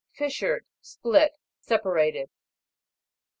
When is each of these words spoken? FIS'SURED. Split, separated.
FIS'SURED. 0.13 0.65
Split, 0.81 1.33
separated. 1.59 2.31